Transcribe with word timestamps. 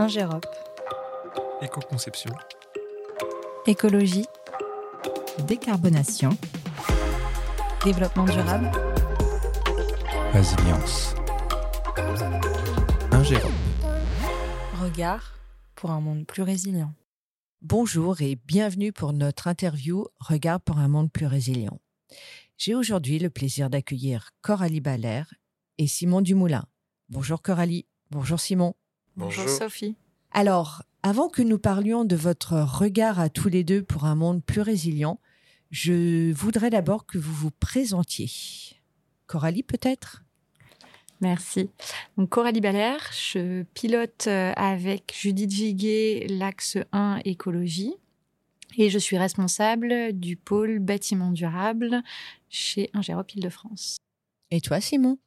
Ingérop. 0.00 0.46
Éco-conception. 1.60 2.30
Écologie. 3.66 4.26
Décarbonation. 5.48 6.30
Développement 7.84 8.24
durable. 8.24 8.70
Résilience. 10.32 11.16
Ingérop. 13.10 13.50
Regard 14.80 15.34
pour 15.74 15.90
un 15.90 16.00
monde 16.00 16.26
plus 16.28 16.42
résilient. 16.42 16.94
Bonjour 17.62 18.22
et 18.22 18.36
bienvenue 18.36 18.92
pour 18.92 19.12
notre 19.12 19.48
interview 19.48 20.06
Regard 20.20 20.60
pour 20.60 20.78
un 20.78 20.86
monde 20.86 21.10
plus 21.10 21.26
résilient. 21.26 21.80
J'ai 22.56 22.76
aujourd'hui 22.76 23.18
le 23.18 23.30
plaisir 23.30 23.68
d'accueillir 23.68 24.30
Coralie 24.42 24.80
Balaire 24.80 25.34
et 25.76 25.88
Simon 25.88 26.20
Dumoulin. 26.20 26.66
Bonjour 27.08 27.42
Coralie. 27.42 27.88
Bonjour 28.12 28.38
Simon. 28.38 28.76
Bonjour, 29.18 29.48
Sophie. 29.48 29.96
Alors, 30.30 30.84
avant 31.02 31.28
que 31.28 31.42
nous 31.42 31.58
parlions 31.58 32.04
de 32.04 32.14
votre 32.14 32.52
regard 32.52 33.18
à 33.18 33.28
tous 33.28 33.48
les 33.48 33.64
deux 33.64 33.82
pour 33.82 34.04
un 34.04 34.14
monde 34.14 34.44
plus 34.44 34.60
résilient, 34.60 35.18
je 35.72 36.32
voudrais 36.32 36.70
d'abord 36.70 37.04
que 37.04 37.18
vous 37.18 37.32
vous 37.32 37.50
présentiez. 37.50 38.30
Coralie, 39.26 39.64
peut-être? 39.64 40.22
Merci. 41.20 41.68
Donc 42.16 42.28
Coralie 42.28 42.60
Balaire, 42.60 43.10
je 43.12 43.64
pilote 43.74 44.28
euh, 44.28 44.52
avec 44.54 45.12
Judith 45.18 45.50
Viguet 45.52 46.28
l'axe 46.28 46.78
1 46.92 47.22
écologie 47.24 47.94
et 48.76 48.88
je 48.88 49.00
suis 49.00 49.18
responsable 49.18 50.12
du 50.12 50.36
pôle 50.36 50.78
bâtiment 50.78 51.32
durable 51.32 52.04
chez 52.50 52.88
Ingérop 52.94 53.34
Île-de-France. 53.34 53.96
Et 54.52 54.60
toi, 54.60 54.80
Simon? 54.80 55.18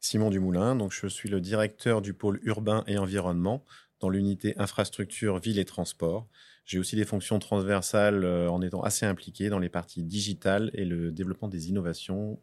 Simon 0.00 0.30
Dumoulin, 0.30 0.76
donc 0.76 0.92
je 0.92 1.06
suis 1.06 1.28
le 1.28 1.40
directeur 1.40 2.00
du 2.02 2.14
pôle 2.14 2.40
urbain 2.42 2.84
et 2.86 2.98
environnement 2.98 3.64
dans 4.00 4.08
l'unité 4.08 4.54
infrastructure, 4.58 5.38
ville 5.38 5.58
et 5.58 5.64
transport. 5.64 6.28
J'ai 6.64 6.78
aussi 6.78 6.96
des 6.96 7.04
fonctions 7.04 7.38
transversales 7.38 8.24
euh, 8.24 8.50
en 8.50 8.62
étant 8.62 8.82
assez 8.82 9.06
impliqué 9.06 9.48
dans 9.48 9.58
les 9.58 9.68
parties 9.68 10.04
digitales 10.04 10.70
et 10.74 10.84
le 10.84 11.10
développement 11.10 11.48
des 11.48 11.68
innovations 11.68 12.38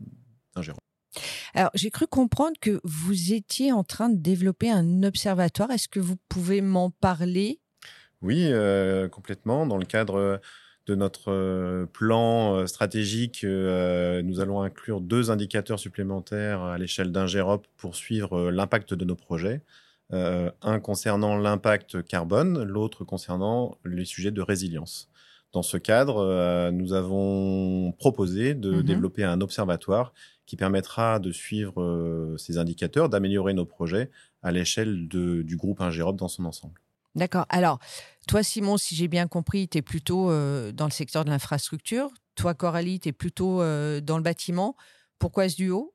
d'Ingérop. 0.56 0.80
Alors, 1.53 1.72
j'ai 1.75 1.92
cru 1.92 2.08
comprendre 2.08 2.58
que 2.59 2.81
vous 2.84 3.34
étiez 3.34 3.72
en 3.72 3.84
train 3.84 4.09
de 4.09 4.17
développer 4.17 4.69
un 4.69 5.03
observatoire. 5.03 5.72
Est-ce 5.72 5.88
que 5.88 6.02
vous 6.02 6.17
pouvez 6.28 6.59
m'en 6.59 6.90
parler? 6.90 7.62
Oui, 8.22 8.47
euh, 8.50 9.08
complètement. 9.08 9.66
Dans 9.66 9.78
le 9.78 9.86
cadre 9.86 10.42
de 10.88 10.95
notre 10.95 11.31
euh, 11.31 11.86
plan 11.88 12.55
euh, 12.55 12.67
stratégique, 12.67 13.44
euh, 13.44 14.22
nous 14.22 14.39
allons 14.39 14.61
inclure 14.61 15.02
deux 15.02 15.31
indicateurs 15.31 15.80
supplémentaires 15.80 16.61
à 16.61 16.78
l'échelle 16.78 17.11
d'Ingérop 17.11 17.66
pour 17.78 17.95
suivre 17.95 18.52
l'impact 18.52 18.94
de 18.94 19.06
nos 19.06 19.16
projets. 19.16 19.61
Euh, 20.13 20.52
un 20.61 20.80
concernant 20.80 21.36
l'impact 21.38 22.03
carbone, 22.03 22.61
l'autre 22.63 23.03
concernant 23.03 23.78
les 23.83 24.06
sujets 24.06 24.30
de 24.31 24.41
résilience. 24.41 25.09
Dans 25.52 25.63
ce 25.63 25.78
cadre, 25.78 26.17
euh, 26.17 26.69
nous 26.72 26.94
avons 26.94 27.91
proposé 27.94 28.53
de 28.53 28.73
Mhm. 28.73 28.83
développer 28.83 29.23
un 29.23 29.41
observatoire 29.41 30.13
qui 30.45 30.58
permettra 30.58 31.17
de 31.17 31.31
suivre 31.31 31.81
euh, 31.81 32.38
ces 32.38 32.59
indicateurs, 32.59 33.09
d'améliorer 33.09 33.53
nos 33.56 33.66
projets 33.66 34.11
à 34.44 34.52
l'échelle 34.52 35.08
du 35.08 35.56
groupe 35.58 35.81
Ingérop 35.81 36.16
dans 36.16 36.28
son 36.28 36.45
ensemble. 36.45 36.80
D'accord. 37.16 37.45
Alors, 37.49 37.80
toi, 38.27 38.44
Simon, 38.44 38.77
si 38.77 38.95
j'ai 38.95 39.08
bien 39.08 39.27
compris, 39.27 39.67
tu 39.67 39.77
es 39.77 39.81
plutôt 39.81 40.30
euh, 40.30 40.71
dans 40.71 40.85
le 40.85 40.91
secteur 40.91 41.25
de 41.25 41.30
l'infrastructure. 41.30 42.09
Toi, 42.35 42.53
Coralie, 42.53 42.99
tu 42.99 43.09
es 43.09 43.11
plutôt 43.13 43.61
euh, 43.61 44.02
dans 44.02 44.17
le 44.17 44.23
bâtiment. 44.23 44.75
Pourquoi 45.19 45.47
ce 45.47 45.55
duo? 45.55 45.94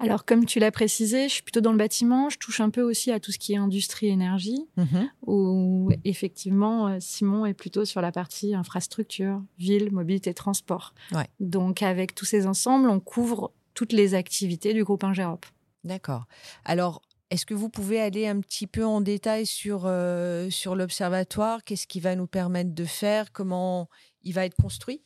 Alors 0.00 0.24
comme 0.24 0.44
tu 0.44 0.58
l'as 0.58 0.72
précisé, 0.72 1.28
je 1.28 1.34
suis 1.34 1.42
plutôt 1.42 1.60
dans 1.60 1.70
le 1.70 1.78
bâtiment, 1.78 2.28
je 2.28 2.36
touche 2.36 2.60
un 2.60 2.68
peu 2.68 2.82
aussi 2.82 3.12
à 3.12 3.20
tout 3.20 3.30
ce 3.30 3.38
qui 3.38 3.52
est 3.54 3.56
industrie 3.56 4.08
énergie 4.08 4.66
Mhm. 4.76 5.08
où 5.26 5.88
effectivement 6.04 6.88
euh, 6.88 6.96
Simon 7.00 7.46
est 7.46 7.54
plutôt 7.54 7.84
sur 7.84 8.00
la 8.00 8.10
partie 8.10 8.54
infrastructure, 8.56 9.40
ville, 9.56 9.92
mobilité, 9.92 10.34
transport. 10.34 10.94
Ouais. 11.12 11.28
Donc 11.38 11.82
avec 11.82 12.14
tous 12.14 12.24
ces 12.24 12.46
ensembles, 12.46 12.88
on 12.88 12.98
couvre 12.98 13.52
toutes 13.72 13.92
les 13.92 14.14
activités 14.14 14.74
du 14.74 14.82
groupe 14.82 15.04
Ingérop. 15.04 15.46
D'accord. 15.84 16.26
Alors, 16.64 17.00
est-ce 17.30 17.46
que 17.46 17.54
vous 17.54 17.68
pouvez 17.68 18.00
aller 18.00 18.26
un 18.26 18.40
petit 18.40 18.66
peu 18.66 18.84
en 18.84 19.00
détail 19.00 19.46
sur, 19.46 19.84
euh, 19.86 20.50
sur 20.50 20.76
l'observatoire? 20.76 21.64
Qu'est-ce 21.64 21.86
qui 21.86 22.00
va 22.00 22.14
nous 22.16 22.26
permettre 22.26 22.74
de 22.74 22.84
faire? 22.84 23.32
Comment 23.32 23.88
il 24.22 24.34
va 24.34 24.44
être 24.44 24.56
construit? 24.56 25.02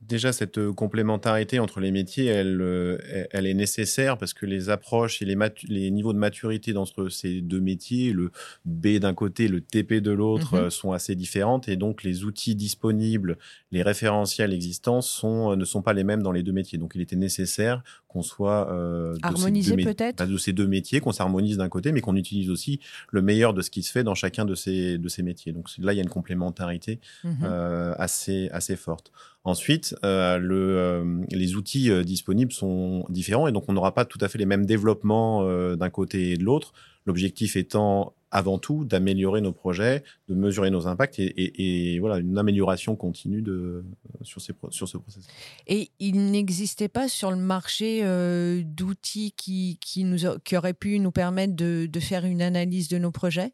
Déjà, 0.00 0.32
cette 0.32 0.58
euh, 0.58 0.72
complémentarité 0.72 1.58
entre 1.58 1.80
les 1.80 1.90
métiers, 1.90 2.26
elle, 2.26 2.60
euh, 2.60 2.98
elle- 3.30 3.46
est 3.46 3.54
nécessaire 3.54 4.18
parce 4.18 4.34
que 4.34 4.44
les 4.46 4.68
approches 4.68 5.22
et 5.22 5.24
les, 5.24 5.90
niveaux 5.90 6.12
de 6.12 6.18
maturité 6.18 6.76
entre 6.76 7.08
ces 7.08 7.40
deux 7.40 7.60
métiers, 7.60 8.12
le 8.12 8.30
B 8.64 8.98
d'un 8.98 9.14
côté, 9.14 9.48
le 9.48 9.60
TP 9.60 10.00
de 10.00 10.10
l'autre, 10.10 10.54
Mhm. 10.56 10.60
euh, 10.64 10.70
sont 10.70 10.92
assez 10.92 11.14
différentes 11.14 11.68
et 11.68 11.76
donc 11.76 12.02
les 12.02 12.24
outils 12.24 12.54
disponibles, 12.54 13.38
les 13.70 13.82
référentiels 13.82 14.52
existants 14.52 15.00
sont, 15.00 15.56
ne 15.56 15.64
sont 15.64 15.82
pas 15.82 15.92
les 15.94 16.04
mêmes 16.04 16.22
dans 16.22 16.32
les 16.32 16.42
deux 16.42 16.52
métiers. 16.52 16.78
Donc, 16.78 16.92
il 16.94 17.00
était 17.00 17.16
nécessaire 17.16 17.82
qu'on 18.08 18.22
soit 18.22 18.70
euh, 18.70 19.16
Harmonisé 19.22 19.74
peut-être? 19.76 20.18
bah, 20.18 20.26
de 20.26 20.36
ces 20.36 20.52
deux 20.52 20.66
métiers, 20.66 21.00
qu'on 21.00 21.12
s'harmonise 21.12 21.56
d'un 21.56 21.70
côté, 21.70 21.92
mais 21.92 22.02
qu'on 22.02 22.16
utilise 22.16 22.50
aussi 22.50 22.80
le 23.10 23.22
meilleur 23.22 23.54
de 23.54 23.62
ce 23.62 23.70
qui 23.70 23.82
se 23.82 23.90
fait 23.90 24.04
dans 24.04 24.14
chacun 24.14 24.44
de 24.44 24.54
ces, 24.54 24.98
de 24.98 25.08
ces 25.08 25.22
métiers. 25.22 25.52
Donc 25.52 25.68
là, 25.78 25.94
il 25.94 25.96
y 25.96 26.00
a 26.00 26.02
une 26.02 26.10
complémentarité 26.10 27.00
Mhm. 27.24 27.36
euh, 27.44 27.94
assez, 27.98 28.50
assez 28.52 28.76
forte. 28.76 29.10
Ensuite, 29.44 29.96
euh, 30.04 30.38
le, 30.38 30.78
euh, 30.78 31.20
les 31.30 31.56
outils 31.56 31.90
euh, 31.90 32.04
disponibles 32.04 32.52
sont 32.52 33.04
différents 33.08 33.48
et 33.48 33.52
donc 33.52 33.64
on 33.68 33.72
n'aura 33.72 33.92
pas 33.92 34.04
tout 34.04 34.18
à 34.20 34.28
fait 34.28 34.38
les 34.38 34.46
mêmes 34.46 34.66
développements 34.66 35.42
euh, 35.42 35.74
d'un 35.74 35.90
côté 35.90 36.30
et 36.30 36.36
de 36.36 36.44
l'autre. 36.44 36.72
L'objectif 37.06 37.56
étant 37.56 38.14
avant 38.30 38.58
tout 38.58 38.84
d'améliorer 38.84 39.40
nos 39.40 39.52
projets, 39.52 40.04
de 40.28 40.34
mesurer 40.36 40.70
nos 40.70 40.86
impacts 40.86 41.18
et, 41.18 41.24
et- 41.24 41.94
et 41.94 41.98
voilà 41.98 42.18
une 42.18 42.38
amélioration 42.38 42.94
continue 42.94 43.42
de, 43.42 43.84
sur, 44.22 44.40
ces, 44.40 44.54
sur 44.70 44.88
ce 44.88 44.96
processus. 44.96 45.28
Et 45.66 45.90
il 45.98 46.30
n'existait 46.30 46.88
pas 46.88 47.08
sur 47.08 47.32
le 47.32 47.36
marché 47.36 48.00
euh, 48.04 48.62
d'outils 48.64 49.32
qui, 49.32 49.76
qui, 49.80 50.04
nous 50.04 50.24
a- 50.24 50.38
qui 50.38 50.56
auraient 50.56 50.72
pu 50.72 51.00
nous 51.00 51.10
permettre 51.10 51.56
de, 51.56 51.86
de 51.90 52.00
faire 52.00 52.24
une 52.24 52.40
analyse 52.42 52.86
de 52.88 52.98
nos 52.98 53.10
projets? 53.10 53.52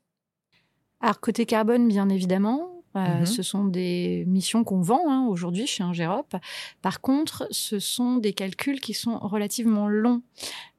Alors 1.00 1.18
côté 1.20 1.46
carbone, 1.46 1.88
bien 1.88 2.08
évidemment, 2.10 2.77
euh, 2.98 3.18
Mhm. 3.20 3.26
ce 3.26 3.42
sont 3.42 3.64
des 3.64 4.24
missions 4.26 4.64
qu'on 4.64 4.80
vend 4.82 5.02
hein, 5.08 5.26
aujourd'hui 5.28 5.66
chez 5.66 5.82
Ingérop. 5.82 6.34
Par 6.82 7.00
contre, 7.00 7.46
ce 7.50 7.78
sont 7.78 8.16
des 8.16 8.32
calculs 8.32 8.80
qui 8.80 8.94
sont 8.94 9.18
relativement 9.18 9.88
longs. 9.88 10.22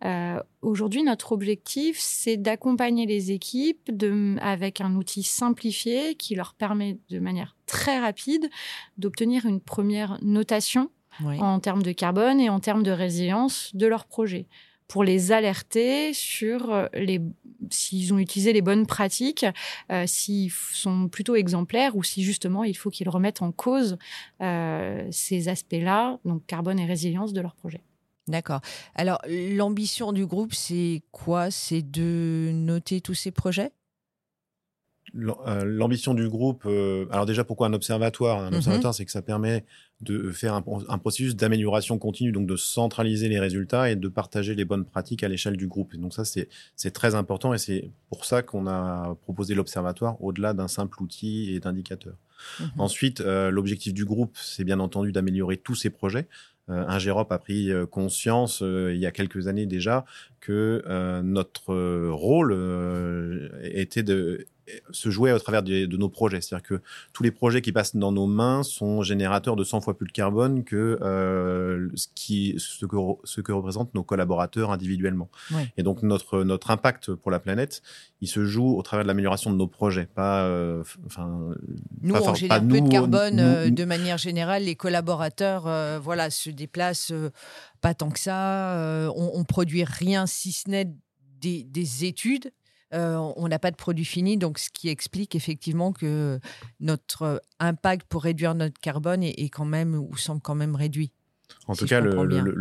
Euh, 0.06 0.40
aujourd'hui, 0.62 1.03
notre 1.03 1.31
objectif, 1.31 1.97
c'est 2.00 2.38
d'accompagner 2.38 3.06
les 3.06 3.31
équipes 3.31 3.90
de, 3.96 4.35
avec 4.41 4.81
un 4.81 4.96
outil 4.96 5.24
simplifié 5.24 6.16
qui 6.16 6.35
leur 6.35 6.53
permet 6.53 6.97
de 7.09 7.19
manière 7.19 7.56
très 7.66 8.00
rapide 8.00 8.50
d'obtenir 8.97 9.46
une 9.46 9.59
première 9.62 10.18
notation 10.22 10.90
Oui. 11.24 11.38
en 11.41 11.59
termes 11.59 11.84
de 11.84 11.91
carbone 11.91 12.40
et 12.40 12.50
en 12.50 12.59
termes 12.59 12.84
de 12.84 12.91
résilience 12.91 13.72
de 13.75 13.88
leur 13.88 14.06
projet 14.06 14.47
pour 14.89 15.03
les 15.03 15.31
alerter 15.31 16.13
sur 16.13 16.73
euh, 16.73 16.88
les 16.94 17.22
s'ils 17.69 18.11
ont 18.13 18.17
utilisé 18.17 18.51
les 18.51 18.61
bonnes 18.61 18.88
pratiques, 18.88 19.45
euh, 19.91 20.05
s'ils 20.07 20.51
sont 20.51 21.07
plutôt 21.07 21.35
exemplaires 21.35 21.95
ou 21.95 22.03
si 22.03 22.23
justement 22.23 22.63
il 22.63 22.75
faut 22.75 22.89
qu'ils 22.89 23.07
remettent 23.07 23.44
en 23.44 23.51
cause 23.51 23.97
euh, 24.41 25.07
ces 25.11 25.47
aspects-là, 25.47 26.19
donc 26.25 26.45
carbone 26.47 26.79
et 26.79 26.85
résilience 26.85 27.31
de 27.31 27.39
leur 27.39 27.55
projet. 27.55 27.81
D'accord. 28.27 28.61
Alors, 28.95 29.19
l'ambition 29.27 30.11
du 30.11 30.25
groupe, 30.25 30.53
c'est 30.53 31.01
quoi? 31.11 31.50
C'est 31.50 31.81
de 31.81 32.51
noter 32.53 33.01
tous 33.01 33.16
ces 33.16 33.31
projets? 33.31 33.71
L'ambition 35.14 36.14
du 36.14 36.28
groupe, 36.30 36.64
euh, 36.66 37.06
alors 37.12 37.25
déjà 37.25 37.44
pourquoi 37.44 37.68
un 37.68 37.74
observatoire 37.74 38.40
Un 38.44 38.50
Mhm. 38.52 38.58
observatoire, 38.58 38.94
c'est 38.94 39.06
que 39.06 39.12
ça 39.12 39.22
permet 39.22 39.66
de 40.02 40.31
faire 40.31 40.53
un, 40.53 40.64
un 40.88 40.97
processus 40.97 41.36
d'amélioration 41.36 41.97
continue, 41.97 42.31
donc 42.31 42.47
de 42.47 42.56
centraliser 42.56 43.28
les 43.28 43.40
résultats 43.40 43.90
et 43.92 43.96
de 43.96 44.08
partager 44.08 44.56
les 44.56 44.64
bonnes 44.66 44.86
pratiques 44.86 45.24
à 45.24 45.28
l'échelle 45.28 45.58
du 45.58 45.68
groupe. 45.68 45.94
Et 45.94 45.98
donc 45.98 46.14
ça, 46.14 46.24
c'est 46.25 46.92
très 46.92 47.16
important 47.16 47.53
et 47.53 47.58
c'est 47.58 47.90
pour 48.09 48.24
ça 48.25 48.42
qu'on 48.42 48.68
a 48.68 49.16
proposé 49.24 49.56
l'observatoire 49.56 50.22
au-delà 50.24 50.54
d'un 50.54 50.68
simple 50.69 51.01
outil 51.04 51.54
et 51.54 51.60
d'indicateur. 51.60 52.13
Mhm. 52.62 52.68
Ensuite, 52.78 53.19
euh, 53.22 53.50
l'objectif 53.51 53.94
du 53.94 54.06
groupe, 54.06 54.38
c'est 54.42 54.63
bien 54.63 54.80
entendu 54.80 55.12
d'améliorer 55.12 55.57
tous 55.57 55.75
ces 55.75 55.89
projets. 55.89 56.28
Euh, 56.69 56.86
Ingérop 56.88 57.31
a 57.31 57.39
pris 57.39 57.72
euh, 57.72 57.86
conscience 57.88 58.62
euh, 58.62 58.94
il 58.94 59.00
y 59.01 59.07
a 59.07 59.12
quelques 59.12 59.48
années 59.48 59.66
déjà 59.66 60.06
que 60.39 60.83
euh, 60.88 61.22
notre 61.24 61.74
euh, 61.74 62.10
rôle 62.13 62.54
euh, 62.54 63.50
était 63.63 64.04
de 64.04 64.45
se 64.92 65.10
jouer 65.10 65.31
au 65.31 65.39
travers 65.39 65.63
de, 65.63 65.86
de 65.86 65.98
nos 65.98 66.10
projets. 66.10 66.42
C'est-à-dire 66.42 66.68
que 66.68 66.81
tous 67.13 67.24
les 67.24 67.31
projets 67.31 67.62
qui 67.62 67.71
passent 67.71 67.95
dans 67.95 68.12
nos 68.12 68.27
mains 68.27 68.63
sont 68.63 69.01
générateurs 69.04 69.56
de 69.56 69.63
100 69.63 69.81
fois 69.81 69.98
plus 69.98 70.07
de 70.07 70.12
carbone 70.12 70.63
que 70.63 70.98
euh, 71.01 71.89
ce, 71.95 72.07
qui, 72.16 72.56
ce, 72.57 72.86
que, 72.86 72.95
ce 73.24 73.42
que 73.42 73.51
représentent 73.51 73.94
nos 73.94 74.04
collaborateurs 74.04 74.71
individuellement. 74.71 75.30
Ouais. 75.51 75.71
Et 75.77 75.83
donc 75.83 76.04
notre, 76.04 76.44
notre 76.44 76.71
impact 76.71 77.13
pour 77.13 77.31
la 77.31 77.39
planète, 77.39 77.81
il 78.21 78.27
se 78.27 78.45
joue 78.45 78.75
au 78.77 78.81
travers 78.81 79.04
de 79.04 79.07
l'amélioration 79.07 79.51
de 79.51 79.56
nos 79.57 79.68
projets, 79.68 80.06
pas... 80.06 80.44
euh, 80.44 80.83
enfin, 81.06 81.50
Nous, 82.01 82.13
pas 82.13 82.21
on 82.21 82.33
génère 82.33 82.60
pas 82.60 82.66
peu 82.66 82.81
de 82.81 82.89
carbone 82.89 83.36
nous- 83.36 83.42
euh, 83.44 83.69
de 83.69 83.86
manière 83.86 84.18
générale. 84.18 84.63
Les 84.63 84.75
collaborateurs, 84.75 86.00
voilà, 86.01 86.30
se 86.30 86.50
déplacent 86.50 87.13
pas 87.81 87.94
tant 87.94 88.10
que 88.10 88.19
ça. 88.19 89.10
on, 89.16 89.31
on 89.33 89.44
produit 89.44 89.83
rien 89.83 90.25
si 90.25 90.51
ce 90.51 90.69
n'est 90.69 90.92
des, 91.42 91.63
des 91.63 92.06
études 92.06 92.51
on 92.91 93.47
n'a 93.47 93.59
pas 93.59 93.71
de 93.71 93.75
produit 93.75 94.06
fini, 94.06 94.38
donc 94.38 94.57
ce 94.59 94.69
qui 94.69 94.89
explique 94.89 95.36
effectivement 95.36 95.91
que 95.94 96.39
notre 96.80 97.41
impact 97.59 98.07
pour 98.07 98.24
réduire 98.24 98.56
notre 98.56 98.80
carbone 98.80 99.24
est, 99.24 99.36
est 99.39 99.50
quand 99.50 99.65
même 99.65 99.95
ou 99.95 100.15
semble 100.18 100.41
quand 100.41 100.56
même 100.56 100.75
réduit. 100.75 101.12
En 101.68 101.74
Si 101.74 101.81
tout 101.81 101.86
cas, 101.88 102.00
le, 102.00 102.12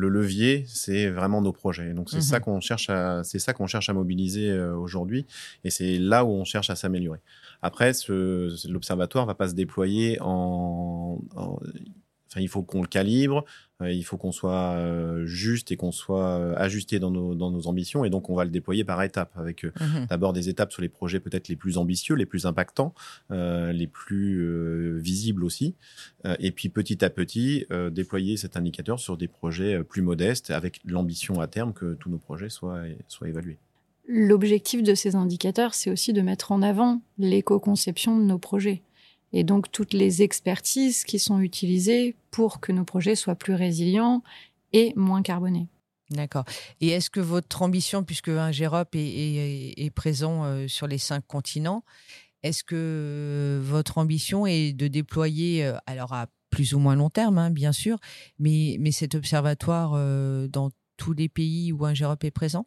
levier, 0.08 0.64
c'est 0.66 1.10
vraiment 1.10 1.40
nos 1.42 1.52
projets. 1.52 1.92
Donc 1.92 2.08
c'est 2.10 2.16
Mhm. 2.16 2.22
ça 2.22 2.40
qu'on 2.40 2.60
cherche 2.60 2.88
à, 2.90 3.22
c'est 3.22 3.38
ça 3.38 3.52
qu'on 3.52 3.66
cherche 3.66 3.88
à 3.90 3.92
mobiliser 3.92 4.50
euh, 4.50 4.74
aujourd'hui, 4.76 5.26
et 5.64 5.70
c'est 5.70 5.98
là 5.98 6.24
où 6.24 6.28
on 6.30 6.44
cherche 6.44 6.70
à 6.70 6.74
s'améliorer. 6.76 7.20
Après, 7.60 7.92
ce- 7.92 8.66
l'observatoire 8.70 9.26
va 9.26 9.34
pas 9.34 9.48
se 9.48 9.54
déployer 9.54 10.18
en, 10.20 11.18
en- 11.36 11.58
enfin, 12.30 12.40
il 12.40 12.48
faut 12.48 12.62
qu'on 12.62 12.82
le 12.82 12.88
calibre, 12.88 13.44
euh, 13.80 13.92
il 13.92 14.02
faut 14.02 14.16
qu'on 14.16 14.32
soit 14.32 14.72
euh, 14.72 15.24
juste 15.26 15.70
et 15.72 15.76
qu'on 15.76 15.92
soit 15.92 16.38
euh, 16.38 16.54
ajusté 16.56 16.98
dans 16.98 17.10
nos, 17.10 17.34
dans 17.34 17.50
nos 17.50 17.66
ambitions, 17.68 18.04
et 18.04 18.10
donc 18.10 18.28
on 18.30 18.34
va 18.34 18.44
le 18.44 18.50
déployer 18.50 18.84
par 18.84 19.02
étapes, 19.02 19.32
avec 19.36 19.64
euh, 19.64 19.72
Mhm. 19.80 20.06
d'abord 20.10 20.32
des 20.32 20.48
étapes 20.48 20.72
sur 20.72 20.82
les 20.82 20.88
projets 20.88 21.20
peut-être 21.20 21.48
les 21.48 21.56
plus 21.56 21.78
ambitieux, 21.78 22.14
les 22.16 22.26
plus 22.26 22.44
impactants, 22.46 22.92
euh, 23.30 23.72
les 23.72 23.86
plus 23.86 24.40
euh, 24.40 24.98
visibles 24.98 25.44
aussi, 25.44 25.74
Euh, 26.24 26.34
et 26.40 26.50
puis 26.50 26.68
petit 26.68 27.04
à 27.04 27.10
petit 27.10 27.64
euh, 27.70 27.90
déployer 27.90 28.36
cet 28.36 28.56
indicateur 28.56 28.98
sur 28.98 29.16
des 29.16 29.28
projets 29.28 29.74
euh, 29.74 29.82
plus 29.84 30.02
modestes, 30.02 30.50
avec 30.50 30.80
l'ambition 30.84 31.40
à 31.40 31.46
terme 31.46 31.72
que 31.72 31.94
tous 31.94 32.10
nos 32.10 32.18
projets 32.18 32.48
soient, 32.50 32.82
soient 33.06 33.28
évalués. 33.28 33.58
L'objectif 34.08 34.82
de 34.82 34.94
ces 34.94 35.14
indicateurs, 35.14 35.74
c'est 35.74 35.90
aussi 35.90 36.12
de 36.14 36.22
mettre 36.22 36.50
en 36.50 36.62
avant 36.62 37.02
l'éco-conception 37.18 38.18
de 38.18 38.24
nos 38.24 38.38
projets. 38.38 38.82
Et 39.32 39.44
donc 39.44 39.70
toutes 39.70 39.92
les 39.92 40.22
expertises 40.22 41.04
qui 41.04 41.18
sont 41.18 41.40
utilisées 41.40 42.16
pour 42.30 42.60
que 42.60 42.72
nos 42.72 42.84
projets 42.84 43.14
soient 43.14 43.34
plus 43.34 43.54
résilients 43.54 44.22
et 44.72 44.92
moins 44.96 45.22
carbonés. 45.22 45.68
D'accord. 46.10 46.44
Et 46.80 46.88
est-ce 46.88 47.10
que 47.10 47.20
votre 47.20 47.62
ambition, 47.62 48.02
puisque 48.02 48.28
un 48.28 48.50
GEROP 48.50 48.94
est, 48.94 49.90
présent 49.94 50.44
euh, 50.44 50.66
sur 50.66 50.86
les 50.86 50.96
cinq 50.96 51.26
continents, 51.26 51.84
est-ce 52.42 52.64
que 52.64 53.60
votre 53.62 53.98
ambition 53.98 54.46
est 54.46 54.72
de 54.72 54.88
déployer, 54.88 55.64
euh, 55.66 55.76
alors 55.86 56.14
à 56.14 56.28
plus 56.50 56.72
ou 56.72 56.78
moins 56.78 56.96
long 56.96 57.10
terme, 57.10 57.36
hein, 57.36 57.50
bien 57.50 57.72
sûr, 57.72 57.98
mais, 58.38 58.78
cet 58.90 59.14
observatoire 59.14 59.92
euh, 59.94 60.48
dans 60.48 60.70
tous 60.96 61.12
les 61.12 61.28
pays 61.28 61.72
où 61.72 61.84
un 61.84 61.92
GEROP 61.92 62.24
est 62.24 62.30
présent? 62.30 62.66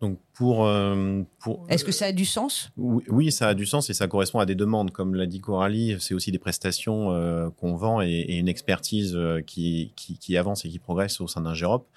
Donc 0.00 0.20
pour, 0.32 0.66
euh, 0.66 1.22
pour 1.40 1.66
Est-ce 1.68 1.84
que 1.84 1.90
ça 1.92 2.06
a 2.06 2.12
du 2.12 2.24
sens? 2.24 2.70
Oui, 2.76 3.02
oui, 3.08 3.32
ça 3.32 3.48
a 3.48 3.54
du 3.54 3.66
sens 3.66 3.90
et 3.90 3.94
ça 3.94 4.06
correspond 4.06 4.38
à 4.38 4.46
des 4.46 4.54
demandes. 4.54 4.92
Comme 4.92 5.14
l'a 5.16 5.26
dit 5.26 5.40
Coralie, 5.40 5.96
c'est 5.98 6.14
aussi 6.14 6.30
des 6.30 6.38
prestations 6.38 7.10
euh, 7.12 7.50
qu'on 7.50 7.74
vend 7.74 8.00
et, 8.00 8.08
et 8.08 8.38
une 8.38 8.48
expertise 8.48 9.16
euh, 9.16 9.40
qui, 9.40 9.92
qui, 9.96 10.16
qui 10.18 10.36
avance 10.36 10.64
et 10.64 10.68
qui 10.68 10.78
progresse 10.78 11.20
au 11.20 11.26
sein 11.26 11.40
d'un 11.40 11.54
GEROP 11.54 11.88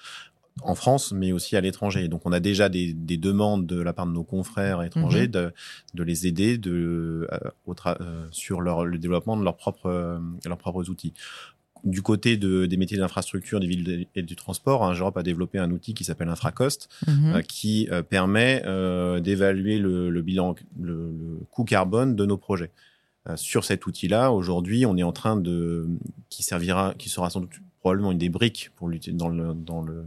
en 0.64 0.76
France, 0.76 1.14
mais 1.14 1.32
aussi 1.32 1.56
à 1.56 1.62
l'étranger. 1.62 2.08
Donc, 2.10 2.24
on 2.26 2.32
a 2.34 2.40
déjà 2.42 2.68
des, 2.70 2.92
des 2.92 3.18
demandes 3.18 3.66
de 3.68 3.80
la 3.80 3.94
part 3.94 4.06
de 4.06 4.12
nos 4.12 4.24
confrères 4.26 4.82
étrangers 4.84 5.28
Mhm. 5.28 5.32
de, 5.32 5.54
de 5.94 6.04
les 6.04 6.28
aider 6.28 6.58
de, 6.58 7.28
euh, 7.32 7.38
au 7.66 7.74
tra- 7.74 8.02
euh, 8.02 8.28
sur 8.32 8.60
leur, 8.62 8.84
le 8.86 8.98
développement 8.98 9.38
de 9.38 9.42
euh, 9.86 10.20
leurs 10.46 10.58
propres 10.58 10.90
outils. 10.90 11.14
Du 11.84 12.02
côté 12.02 12.38
de, 12.38 12.66
des 12.68 12.78
métiers 12.78 12.98
d'infrastructure, 12.98 13.60
des 13.60 13.66
villes 13.68 14.08
et 14.16 14.22
du 14.22 14.36
transport, 14.36 14.84
hein, 14.84 14.94
GEROP 14.94 15.18
a 15.18 15.24
développé 15.24 15.58
un 15.58 15.72
outil 15.72 15.94
qui 15.94 16.04
s'appelle 16.04 16.30
Infracost, 16.30 16.90
Mhm. 17.08 17.34
euh, 17.36 17.42
qui 17.42 17.88
euh, 17.92 18.04
permet 18.04 18.62
euh, 18.66 19.20
d'évaluer 19.20 19.80
le, 19.80 20.10
le 20.12 20.22
bilan, 20.22 20.56
le, 20.80 20.94
le 20.94 21.40
coût 21.50 21.64
carbone 21.64 22.16
de 22.16 22.26
nos 22.26 22.38
projets. 22.38 22.70
Euh, 23.30 23.36
sur 23.36 23.64
cet 23.66 23.86
outil-là, 23.88 24.32
aujourd'hui, 24.32 24.86
on 24.86 24.96
est 24.98 25.04
en 25.04 25.12
train 25.12 25.38
de, 25.38 25.88
qui 26.30 26.44
servira, 26.44 26.94
qui 26.98 27.10
sera 27.10 27.30
sans 27.30 27.40
doute 27.42 27.54
probablement 27.82 28.12
une 28.12 28.18
des 28.18 28.30
briques 28.30 28.72
pour 28.76 28.88
lutter 28.88 29.12
dans 29.12 29.28
le 29.28 29.54
dans 29.54 29.82
le 29.82 30.06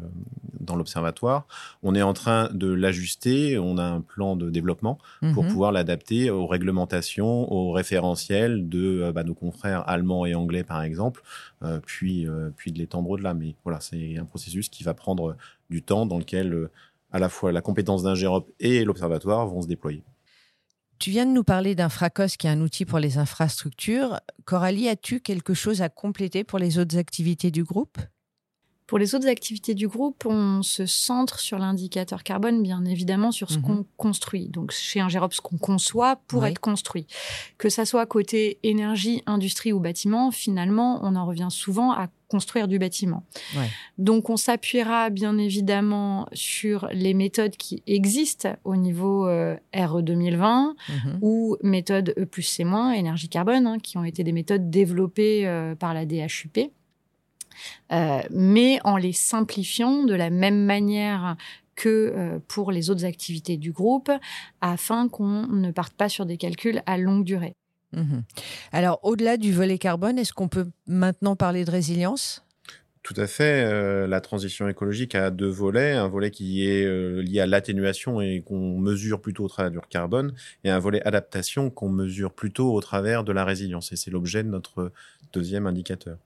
dans 0.60 0.76
l'observatoire. 0.76 1.46
On 1.82 1.94
est 1.94 2.00
en 2.02 2.14
train 2.14 2.48
de 2.54 2.72
l'ajuster. 2.72 3.58
On 3.58 3.76
a 3.76 3.84
un 3.84 4.00
plan 4.00 4.34
de 4.36 4.48
développement 4.48 4.98
pour 5.34 5.44
Mhm. 5.44 5.50
pouvoir 5.50 5.72
l'adapter 5.72 6.30
aux 6.30 6.46
réglementations, 6.46 7.52
aux 7.52 7.72
référentiels 7.72 8.68
de 8.68 9.02
euh, 9.02 9.12
bah, 9.12 9.24
nos 9.24 9.34
confrères 9.34 9.86
allemands 9.88 10.24
et 10.24 10.34
anglais, 10.34 10.64
par 10.64 10.82
exemple, 10.82 11.22
euh, 11.62 11.80
puis, 11.84 12.26
euh, 12.26 12.48
puis 12.56 12.72
de 12.72 12.78
l'étendre 12.78 13.10
au-delà. 13.10 13.34
Mais 13.34 13.54
voilà, 13.64 13.80
c'est 13.80 14.16
un 14.16 14.24
processus 14.24 14.68
qui 14.70 14.84
va 14.84 14.94
prendre 14.94 15.36
du 15.68 15.82
temps 15.82 16.06
dans 16.06 16.18
lequel 16.18 16.54
euh, 16.54 16.70
à 17.12 17.18
la 17.18 17.28
fois 17.28 17.52
la 17.52 17.60
compétence 17.60 18.02
d'un 18.02 18.14
GEROP 18.14 18.50
et 18.60 18.84
l'observatoire 18.84 19.46
vont 19.46 19.60
se 19.62 19.68
déployer. 19.68 20.02
Tu 21.04 21.10
viens 21.10 21.26
de 21.26 21.32
nous 21.32 21.44
parler 21.44 21.74
d'Infracos, 21.74 22.38
qui 22.38 22.46
est 22.46 22.50
un 22.50 22.62
outil 22.62 22.86
pour 22.86 22.98
les 22.98 23.18
infrastructures. 23.18 24.20
Coralie, 24.46 24.88
as-tu 24.88 25.20
quelque 25.20 25.52
chose 25.52 25.82
à 25.82 25.90
compléter 25.90 26.44
pour 26.44 26.58
les 26.58 26.78
autres 26.78 26.96
activités 26.96 27.50
du 27.50 27.62
groupe? 27.62 27.98
Pour 28.86 28.98
les 28.98 29.14
autres 29.14 29.28
activités 29.28 29.72
du 29.74 29.88
groupe, 29.88 30.26
on 30.26 30.60
se 30.62 30.84
centre 30.84 31.40
sur 31.40 31.58
l'indicateur 31.58 32.22
carbone, 32.22 32.62
bien 32.62 32.84
évidemment, 32.84 33.32
sur 33.32 33.50
ce 33.50 33.56
Mhm. 33.56 33.62
qu'on 33.62 33.86
construit. 33.96 34.48
Donc, 34.48 34.72
chez 34.72 35.00
un 35.00 35.08
GEROP, 35.08 35.32
ce 35.32 35.40
qu'on 35.40 35.56
conçoit 35.56 36.16
pour 36.28 36.44
être 36.44 36.60
construit. 36.60 37.06
Que 37.56 37.70
ça 37.70 37.86
soit 37.86 38.04
côté 38.04 38.58
énergie, 38.62 39.22
industrie 39.24 39.72
ou 39.72 39.80
bâtiment, 39.80 40.30
finalement, 40.30 41.00
on 41.02 41.16
en 41.16 41.24
revient 41.24 41.48
souvent 41.50 41.92
à 41.92 42.08
construire 42.28 42.68
du 42.68 42.78
bâtiment. 42.78 43.22
Ouais. 43.56 43.68
Donc, 43.96 44.28
on 44.28 44.36
s'appuiera 44.36 45.08
bien 45.08 45.38
évidemment 45.38 46.26
sur 46.34 46.86
les 46.92 47.14
méthodes 47.14 47.56
qui 47.56 47.82
existent 47.86 48.56
au 48.64 48.76
niveau 48.76 49.26
euh, 49.26 49.56
RE 49.74 50.02
2020 50.02 50.74
Mhm. 50.90 51.18
ou 51.22 51.56
méthode 51.62 52.12
E 52.18 52.26
plus 52.26 52.42
C-, 52.42 52.64
énergie 52.96 53.28
carbone, 53.30 53.66
hein, 53.66 53.78
qui 53.78 53.96
ont 53.96 54.04
été 54.04 54.24
des 54.24 54.32
méthodes 54.32 54.68
développées 54.68 55.46
euh, 55.46 55.74
par 55.74 55.94
la 55.94 56.04
DHUP, 56.04 56.70
euh, 57.92 58.20
mais 58.30 58.78
en 58.84 58.96
les 58.96 59.12
simplifiant 59.12 60.04
de 60.04 60.14
la 60.14 60.30
même 60.30 60.64
manière 60.64 61.36
que 61.74 61.88
euh, 61.88 62.38
pour 62.48 62.70
les 62.72 62.90
autres 62.90 63.04
activités 63.04 63.56
du 63.56 63.72
groupe, 63.72 64.10
afin 64.60 65.08
qu'on 65.08 65.46
ne 65.46 65.70
parte 65.70 65.94
pas 65.94 66.08
sur 66.08 66.26
des 66.26 66.36
calculs 66.36 66.82
à 66.86 66.96
longue 66.98 67.24
durée. 67.24 67.54
Mhm. 67.92 68.22
Alors, 68.72 69.00
au-delà 69.02 69.36
du 69.36 69.52
volet 69.52 69.78
carbone, 69.78 70.18
est-ce 70.18 70.32
qu'on 70.32 70.48
peut 70.48 70.66
maintenant 70.86 71.36
parler 71.36 71.64
de 71.64 71.70
résilience? 71.70 72.44
Tout 73.02 73.14
à 73.18 73.26
fait. 73.26 73.64
euh, 73.64 74.06
la 74.06 74.22
transition 74.22 74.66
écologique 74.66 75.14
a 75.14 75.30
deux 75.30 75.50
volets. 75.50 75.92
Un 75.92 76.08
volet 76.08 76.30
qui 76.30 76.66
est 76.66 76.84
euh, 76.86 77.20
lié 77.20 77.40
à 77.40 77.46
l'atténuation 77.46 78.22
et 78.22 78.40
qu'on 78.40 78.78
mesure 78.78 79.20
plutôt 79.20 79.44
au 79.44 79.48
travers 79.48 79.70
du 79.70 79.78
carbone, 79.90 80.32
et 80.64 80.70
un 80.70 80.78
volet 80.78 81.06
adaptation 81.06 81.68
qu'on 81.68 81.90
mesure 81.90 82.32
plutôt 82.32 82.72
au 82.72 82.80
travers 82.80 83.22
de 83.22 83.32
la 83.32 83.44
résilience. 83.44 83.92
Et 83.92 83.96
c'est 83.96 84.10
l'objet 84.10 84.42
de 84.42 84.48
notre 84.48 84.90
deuxième 85.34 85.66
indicateur. 85.66 86.16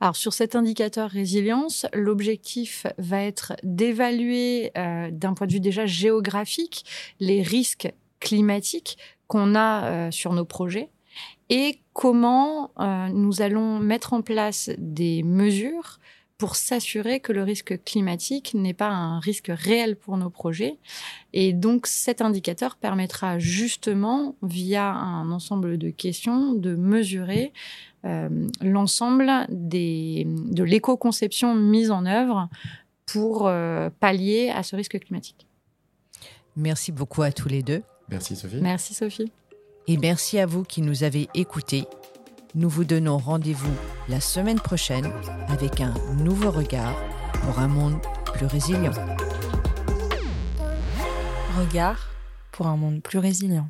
Alors 0.00 0.16
sur 0.16 0.32
cet 0.32 0.56
indicateur 0.56 1.10
résilience, 1.10 1.86
l'objectif 1.92 2.86
va 2.96 3.22
être 3.22 3.52
d'évaluer 3.62 4.72
euh, 4.78 5.10
d'un 5.12 5.34
point 5.34 5.46
de 5.46 5.52
vue 5.52 5.60
déjà 5.60 5.84
géographique 5.84 6.84
les 7.20 7.42
risques 7.42 7.92
climatiques 8.18 8.96
qu'on 9.26 9.54
a 9.54 9.84
euh, 9.84 10.10
sur 10.10 10.32
nos 10.32 10.46
projets 10.46 10.88
et 11.50 11.80
comment 11.92 12.70
euh, 12.78 13.08
nous 13.08 13.42
allons 13.42 13.78
mettre 13.78 14.14
en 14.14 14.22
place 14.22 14.70
des 14.78 15.22
mesures 15.22 15.98
pour 16.40 16.56
s'assurer 16.56 17.20
que 17.20 17.34
le 17.34 17.42
risque 17.42 17.84
climatique 17.84 18.54
n'est 18.54 18.72
pas 18.72 18.88
un 18.88 19.20
risque 19.20 19.52
réel 19.54 19.94
pour 19.94 20.16
nos 20.16 20.30
projets. 20.30 20.78
Et 21.34 21.52
donc 21.52 21.86
cet 21.86 22.22
indicateur 22.22 22.76
permettra 22.76 23.38
justement, 23.38 24.36
via 24.42 24.90
un 24.90 25.30
ensemble 25.32 25.76
de 25.76 25.90
questions, 25.90 26.54
de 26.54 26.74
mesurer 26.74 27.52
euh, 28.06 28.48
l'ensemble 28.62 29.30
des, 29.50 30.26
de 30.26 30.64
l'éco-conception 30.64 31.54
mise 31.54 31.90
en 31.90 32.06
œuvre 32.06 32.48
pour 33.04 33.46
euh, 33.46 33.90
pallier 34.00 34.48
à 34.48 34.62
ce 34.62 34.76
risque 34.76 34.98
climatique. 34.98 35.46
Merci 36.56 36.90
beaucoup 36.90 37.20
à 37.20 37.32
tous 37.32 37.50
les 37.50 37.62
deux. 37.62 37.82
Merci 38.08 38.34
Sophie. 38.34 38.60
Merci 38.62 38.94
Sophie. 38.94 39.30
Et 39.88 39.98
merci 39.98 40.38
à 40.38 40.46
vous 40.46 40.62
qui 40.62 40.80
nous 40.80 41.04
avez 41.04 41.28
écoutés. 41.34 41.84
Nous 42.56 42.68
vous 42.68 42.84
donnons 42.84 43.18
rendez-vous 43.18 43.72
la 44.08 44.20
semaine 44.20 44.58
prochaine 44.58 45.08
avec 45.48 45.80
un 45.80 45.94
nouveau 46.16 46.50
regard 46.50 46.96
pour 47.44 47.60
un 47.60 47.68
monde 47.68 48.00
plus 48.34 48.46
résilient. 48.46 48.90
Regard 51.56 52.08
pour 52.50 52.66
un 52.66 52.76
monde 52.76 53.02
plus 53.02 53.20
résilient. 53.20 53.68